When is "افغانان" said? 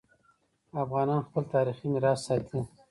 0.83-1.19